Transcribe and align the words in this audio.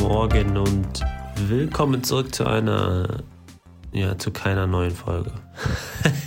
Morgen 0.00 0.56
und 0.56 1.00
willkommen 1.36 2.02
zurück 2.02 2.34
zu 2.34 2.44
einer, 2.44 3.22
ja, 3.92 4.18
zu 4.18 4.32
keiner 4.32 4.66
neuen 4.66 4.90
Folge. 4.90 5.30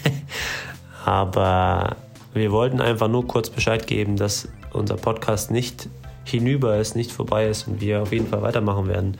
Aber 1.06 1.98
wir 2.34 2.54
wollten 2.54 2.80
einfach 2.80 3.10
nur 3.10 3.28
kurz 3.28 3.50
Bescheid 3.50 3.86
geben, 3.86 4.16
dass 4.16 4.48
unser 4.72 4.96
Podcast 4.96 5.52
nicht 5.52 5.90
hinüber 6.24 6.78
ist, 6.78 6.96
nicht 6.96 7.12
vorbei 7.12 7.50
ist 7.50 7.68
und 7.68 7.82
wir 7.82 8.02
auf 8.02 8.14
jeden 8.14 8.28
Fall 8.28 8.42
weitermachen 8.42 8.88
werden. 8.88 9.18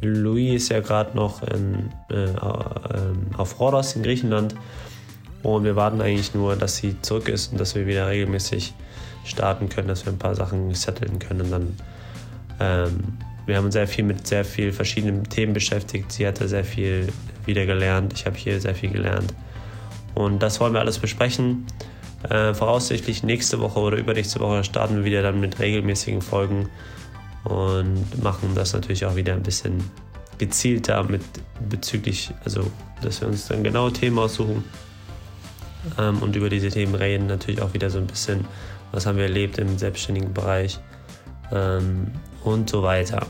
Louis 0.00 0.62
ist 0.62 0.68
ja 0.68 0.78
gerade 0.78 1.16
noch 1.16 1.42
in, 1.42 1.90
äh, 2.08 2.24
äh, 2.24 2.36
auf 3.36 3.58
Rhodos 3.58 3.96
in 3.96 4.04
Griechenland 4.04 4.54
und 5.42 5.64
wir 5.64 5.74
warten 5.74 6.00
eigentlich 6.00 6.34
nur, 6.34 6.54
dass 6.54 6.76
sie 6.76 7.00
zurück 7.02 7.28
ist 7.28 7.50
und 7.50 7.60
dass 7.60 7.74
wir 7.74 7.86
wieder 7.88 8.08
regelmäßig 8.08 8.74
starten 9.24 9.68
können, 9.68 9.88
dass 9.88 10.06
wir 10.06 10.12
ein 10.12 10.18
paar 10.18 10.36
Sachen 10.36 10.72
setteln 10.72 11.18
können. 11.18 11.40
Und 11.40 11.50
dann, 11.50 11.76
ähm, 12.60 13.18
wir 13.46 13.56
haben 13.56 13.64
uns 13.64 13.74
sehr 13.74 13.86
viel 13.86 14.04
mit 14.04 14.26
sehr 14.26 14.44
vielen 14.44 14.72
verschiedenen 14.72 15.24
Themen 15.24 15.52
beschäftigt. 15.52 16.12
Sie 16.12 16.26
hatte 16.26 16.48
sehr 16.48 16.64
viel 16.64 17.08
wieder 17.44 17.64
gelernt. 17.64 18.12
Ich 18.12 18.26
habe 18.26 18.36
hier 18.36 18.60
sehr 18.60 18.74
viel 18.74 18.90
gelernt. 18.90 19.32
Und 20.14 20.42
das 20.42 20.60
wollen 20.60 20.72
wir 20.72 20.80
alles 20.80 20.98
besprechen. 20.98 21.66
Äh, 22.28 22.54
voraussichtlich 22.54 23.22
nächste 23.22 23.60
Woche 23.60 23.78
oder 23.78 23.98
übernächste 23.98 24.40
Woche 24.40 24.64
starten 24.64 24.96
wir 24.96 25.04
wieder 25.04 25.22
dann 25.22 25.38
mit 25.38 25.60
regelmäßigen 25.60 26.22
Folgen 26.22 26.68
und 27.44 28.22
machen 28.22 28.52
das 28.54 28.72
natürlich 28.72 29.04
auch 29.06 29.14
wieder 29.14 29.34
ein 29.34 29.42
bisschen 29.42 29.84
gezielter 30.38 31.04
mit 31.04 31.22
bezüglich, 31.68 32.32
also 32.44 32.68
dass 33.02 33.20
wir 33.20 33.28
uns 33.28 33.46
dann 33.46 33.62
genaue 33.62 33.92
Themen 33.92 34.18
aussuchen 34.18 34.64
ähm, 35.98 36.18
und 36.20 36.34
über 36.34 36.48
diese 36.48 36.68
Themen 36.68 36.94
reden. 36.94 37.26
Natürlich 37.26 37.62
auch 37.62 37.74
wieder 37.74 37.90
so 37.90 37.98
ein 37.98 38.06
bisschen, 38.06 38.44
was 38.90 39.06
haben 39.06 39.18
wir 39.18 39.24
erlebt 39.24 39.58
im 39.58 39.78
selbstständigen 39.78 40.34
Bereich 40.34 40.80
ähm, 41.52 42.10
und 42.42 42.70
so 42.70 42.82
weiter. 42.82 43.26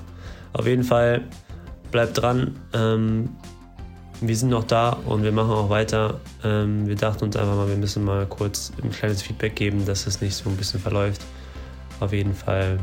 Auf 0.57 0.67
jeden 0.67 0.85
Fall 0.85 1.23
bleibt 1.91 2.21
dran. 2.21 2.59
Ähm, 2.73 3.29
wir 4.21 4.37
sind 4.37 4.49
noch 4.49 4.65
da 4.65 4.97
und 5.07 5.23
wir 5.23 5.33
machen 5.33 5.51
auch 5.51 5.69
weiter. 5.69 6.21
Ähm, 6.43 6.87
wir 6.87 6.97
dachten 6.97 7.25
uns 7.25 7.37
einfach 7.37 7.55
mal, 7.55 7.69
wir 7.69 7.77
müssen 7.77 8.05
mal 8.05 8.25
kurz 8.27 8.73
ein 8.83 8.91
kleines 8.91 9.23
Feedback 9.23 9.55
geben, 9.57 9.85
dass 9.85 10.07
es 10.07 10.21
nicht 10.21 10.35
so 10.35 10.49
ein 10.49 10.57
bisschen 10.57 10.81
verläuft. 10.81 11.21
Auf 12.01 12.13
jeden 12.13 12.35
Fall 12.35 12.79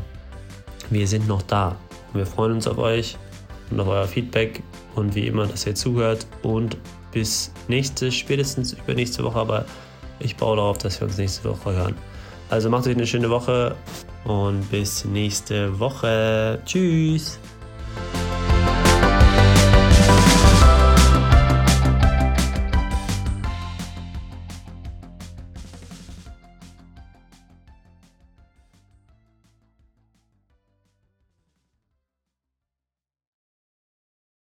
wir 0.90 1.08
sind 1.08 1.28
noch 1.28 1.42
da. 1.42 1.76
Wir 2.12 2.26
freuen 2.26 2.52
uns 2.52 2.66
auf 2.66 2.78
euch 2.78 3.16
und 3.70 3.80
auf 3.80 3.88
euer 3.88 4.06
Feedback 4.06 4.62
und 4.94 5.14
wie 5.14 5.26
immer, 5.26 5.46
dass 5.46 5.66
ihr 5.66 5.74
zuhört 5.74 6.26
und 6.42 6.76
bis 7.12 7.52
nächste, 7.68 8.12
spätestens 8.12 8.72
übernächste 8.72 9.24
Woche, 9.24 9.38
aber 9.38 9.64
ich 10.20 10.36
baue 10.36 10.56
darauf, 10.56 10.78
dass 10.78 11.00
wir 11.00 11.08
uns 11.08 11.18
nächste 11.18 11.48
Woche 11.48 11.72
hören. 11.72 11.94
Also 12.50 12.70
macht 12.70 12.86
euch 12.86 12.94
eine 12.94 13.06
schöne 13.06 13.30
Woche 13.30 13.74
und 14.24 14.70
bis 14.70 15.04
nächste 15.04 15.78
Woche. 15.80 16.60
Tschüss. 16.66 17.38